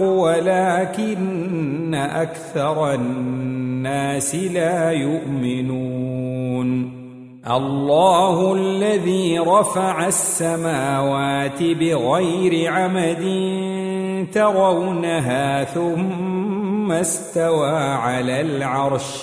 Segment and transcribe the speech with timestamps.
[0.00, 7.02] ولكن أكثر الناس لا يؤمنون.
[7.50, 13.24] الله الذي رفع السماوات بغير عمد
[14.32, 19.22] ترونها ثم استوى على العرش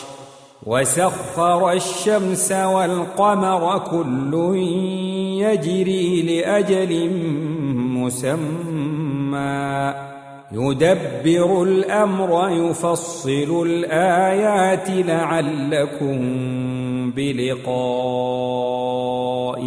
[0.66, 4.56] وسخر الشمس والقمر كل
[5.42, 7.10] يجري لأجل
[7.98, 10.09] مسمى.
[10.52, 16.20] يدبر الأمر يفصل الآيات لعلكم
[17.12, 17.70] بلقاء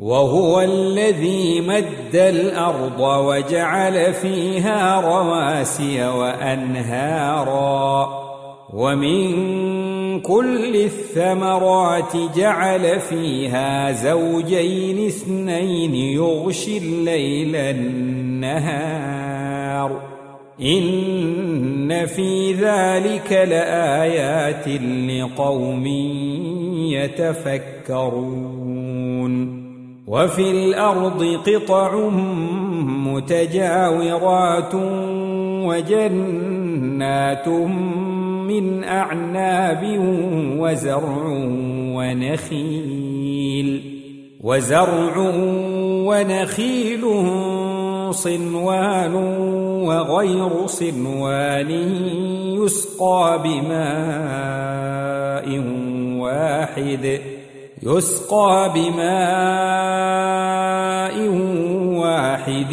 [0.00, 7.48] وهو الذي مد الأرض وجعل فيها رواسي وأنهارا.
[8.72, 18.88] ومن كل الثمرات جعل فيها زوجين اثنين يغشي الليل النهار.
[20.60, 24.68] إن في ذلك لآيات
[25.08, 25.86] لقوم
[26.92, 28.58] يتفكرون.
[30.06, 32.08] وفي الأرض قطع
[32.82, 34.74] متجاورات
[35.68, 37.48] وجنات
[38.48, 39.82] من أعناب
[40.58, 41.26] وزرع
[41.96, 43.82] ونخيل
[44.40, 45.14] وزرع
[46.08, 47.04] ونخيل
[48.10, 49.14] صنوان
[49.84, 51.70] وغير صنوان
[52.64, 54.88] يسقى بماء
[56.20, 57.20] واحد
[57.82, 60.08] يسقى بماء
[61.98, 62.72] واحد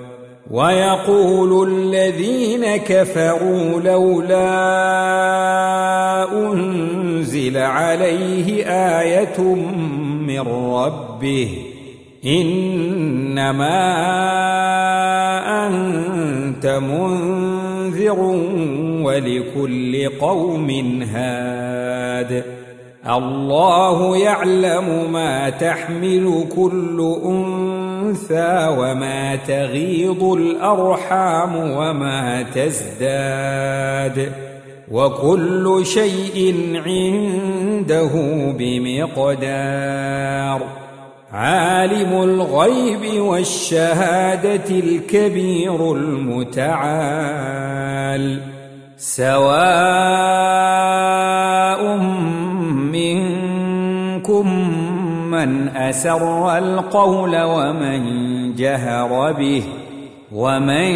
[0.51, 4.51] ويقول الذين كفروا لولا
[6.51, 8.65] أنزل عليه
[8.99, 9.41] آية
[10.27, 10.39] من
[10.73, 11.49] ربه
[12.25, 13.77] إنما
[15.67, 18.19] أنت منذر
[19.03, 20.69] ولكل قوم
[21.01, 22.43] هاد
[23.09, 27.15] الله يعلم ما تحمل كل
[28.11, 34.31] انثى وما تغيض الأرحام وما تزداد
[34.91, 36.55] وكل شيء
[36.85, 38.11] عنده
[38.59, 39.61] بمقدار
[41.33, 46.81] عالم الغيب والشهادة الكبير المتعال
[48.97, 49.41] سواء
[52.91, 54.47] منكم
[55.31, 58.01] من أسر القول ومن
[58.55, 59.63] جهر به
[60.31, 60.91] ومن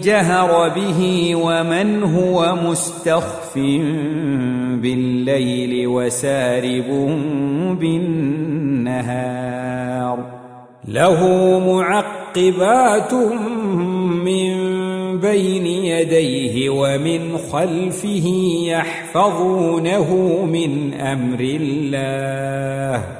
[0.00, 3.54] جهر به ومن هو مستخف
[4.82, 6.88] بالليل وسارب
[7.80, 9.30] بالنهار.
[10.88, 11.20] له
[11.66, 13.14] معقبات
[14.24, 14.80] من
[15.20, 18.26] بين يديه ومن خلفه
[18.66, 20.14] يحفظونه
[20.46, 23.19] من أمر الله.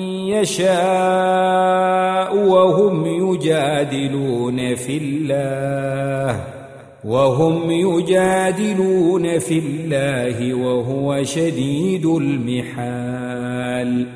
[0.31, 6.43] يشاء وهم يجادلون في الله
[7.05, 14.07] وهم يجادلون في الله وهو شديد المحال.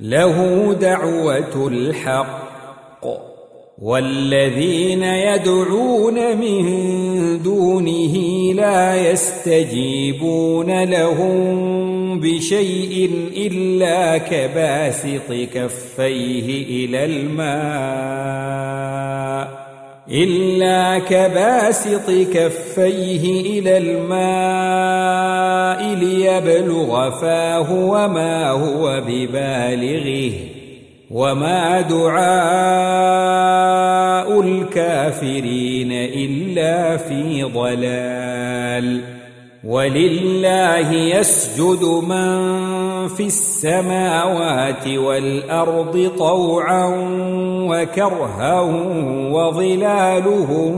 [0.00, 3.35] له دعوة الحق.
[3.82, 6.62] والذين يدعون من
[7.42, 8.16] دونه
[8.54, 18.46] لا يستجيبون لهم بشيء إلا كباسط كفيه إلى الماء
[20.10, 25.16] إلا كباسط كفيه إلى الماء
[25.94, 30.55] ليبلغ فاه وما هو ببالغه.
[31.10, 32.26] وما دعاء
[34.40, 39.00] الكافرين إلا في ضلال
[39.64, 42.66] ولله يسجد من
[43.08, 46.86] في السماوات والأرض طوعا
[47.70, 48.60] وكرها
[49.30, 50.74] وظلالهم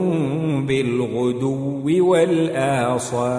[0.67, 3.39] بالغدو والآصال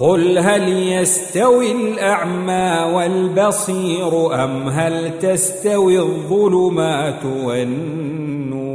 [0.00, 8.68] قل هل يستوي الأعمى والبصير أم هل تستوي الظلمات والنور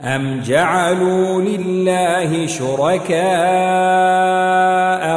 [0.00, 3.22] أم جعلوا لله شركاء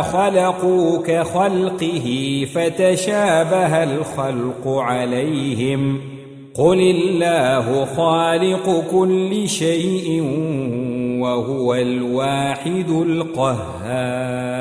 [0.01, 6.01] خلقوا كخلقه فتشابه الخلق عليهم
[6.55, 10.23] قل الله خالق كل شيء
[11.21, 14.55] وهو الواحد القهار.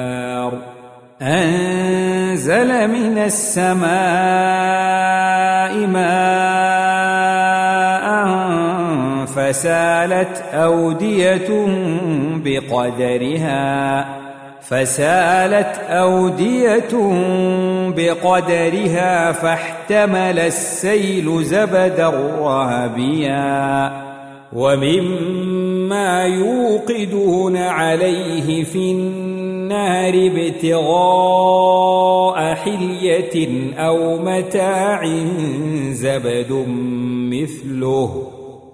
[1.22, 3.84] أنزل من السماء
[5.86, 6.44] ماء
[9.26, 11.66] فسالت أودية
[12.44, 14.06] بقدرها.
[14.60, 16.94] فسالت أودية
[17.96, 22.08] بقدرها فاحتمل السيل زبدا
[22.40, 24.13] رهبيا
[24.54, 31.34] ومما يوقدون عليه في النار ابتغاء
[32.54, 35.06] حلية أو متاع
[35.90, 36.66] زبد
[37.32, 38.30] مثله.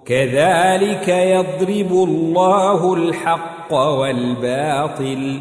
[0.06, 5.40] كذلك يضرب الله الحق والباطل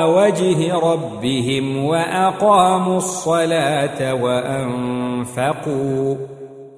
[0.00, 6.16] وجه ربهم وأقاموا الصلاة وأنفقوا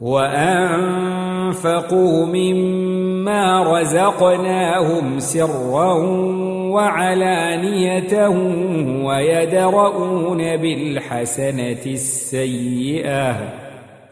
[0.01, 5.93] وأنفقوا مما رزقناهم سرا
[6.75, 8.29] وعلانية
[9.07, 13.64] ويدرؤون بالحسنة السيئة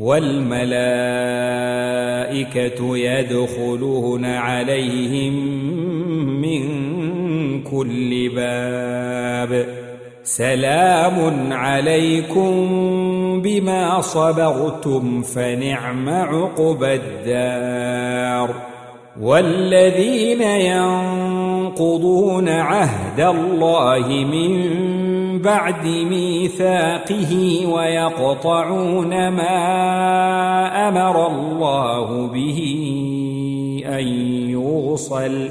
[0.00, 0.66] والملائكة
[2.96, 5.34] يدخلون عليهم
[6.40, 6.62] من
[7.62, 9.66] كل باب.
[10.22, 12.52] سلام عليكم
[13.42, 18.54] بما صبرتم فنعم عقبى الدار.
[19.20, 25.05] والذين ينقضون عهد الله من
[25.38, 29.58] بعد ميثاقه ويقطعون ما
[30.88, 32.58] أمر الله به
[33.86, 34.06] أن
[34.50, 35.48] يوصل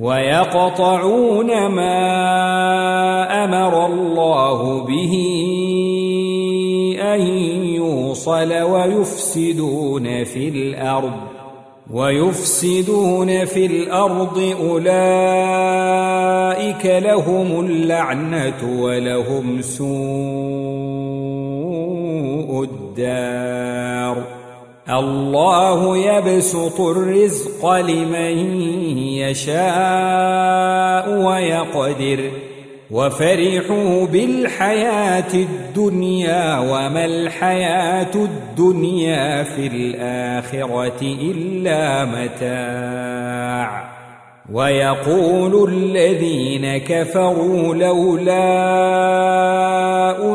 [0.00, 5.14] ويقطعون ما أمر الله به
[7.02, 7.20] أن
[7.64, 11.35] يوصل ويفسدون في الأرض
[11.92, 14.86] ويفسدون في الأرض أولئك
[16.86, 19.86] لهم اللعنة ولهم سوء
[22.64, 24.22] الدار.
[24.90, 28.60] الله يبسط الرزق لمن
[29.22, 32.30] يشاء ويقدر.
[32.90, 43.96] وفرحوا بالحياة الدنيا وما الحياة الدنيا في الآخرة إلا متاع.
[44.52, 48.46] ويقول الذين كفروا لولا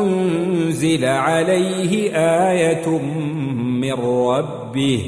[0.00, 2.10] أنزل عليه
[2.50, 2.88] آية
[3.80, 5.02] من ربه.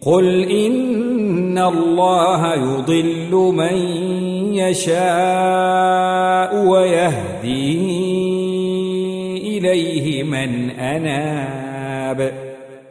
[0.00, 4.09] قل إن الله يضل من
[4.68, 7.80] يشاء ويهدي
[9.58, 12.50] إليه من أناب.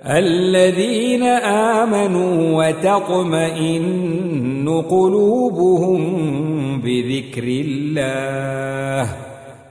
[0.10, 6.02] الذين آمنوا وتطمئن قلوبهم
[6.82, 9.10] بذكر الله.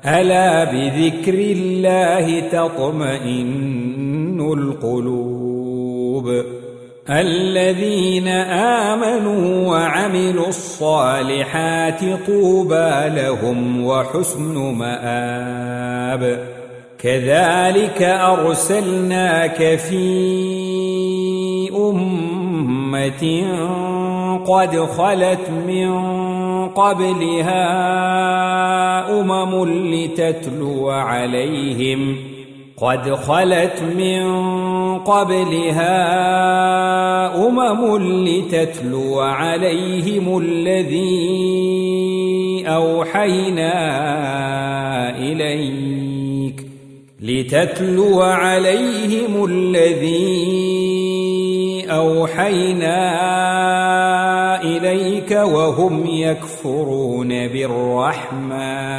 [0.06, 6.44] ألا بذكر الله تطمئن القلوب.
[7.10, 16.48] الذين آمنوا وعملوا الصالحات طوبى لهم وحسن مآب.
[16.98, 20.08] كذلك أرسلناك في
[21.76, 23.44] أمة
[24.46, 25.88] قد خلت من
[26.68, 27.64] قبلها
[29.20, 32.16] أمم لتتلو عليهم
[32.80, 34.24] قد خلت من
[34.98, 35.96] قبلها
[37.48, 41.48] أمم لتتلو عليهم الذي
[42.66, 43.74] أوحينا
[45.18, 46.66] إليك
[47.20, 50.68] لتتلو عليهم الذي
[51.90, 52.98] أوحينا
[54.62, 58.98] إليك وهم يكفرون بالرحمن.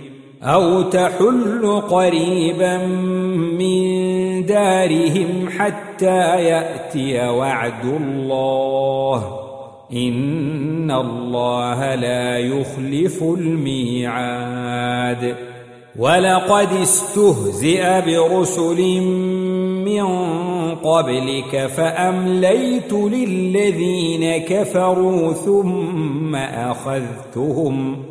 [0.43, 2.77] أو تحل قريبا
[3.57, 3.81] من
[4.45, 9.37] دارهم حتى يأتي وعد الله.
[9.93, 15.35] إن الله لا يخلف الميعاد.
[15.99, 19.01] ولقد استهزئ برسل
[19.85, 20.05] من
[20.75, 28.10] قبلك فأمليت للذين كفروا ثم أخذتهم.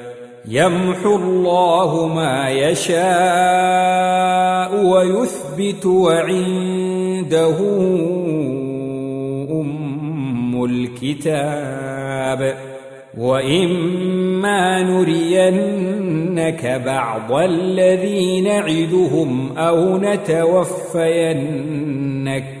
[0.47, 3.01] يمحو الله ما يشاء
[4.85, 7.57] ويثبت وعنده
[9.51, 12.55] أم الكتاب.
[13.17, 22.60] وإما نرينك بعض الذي نعدهم أو نتوفينك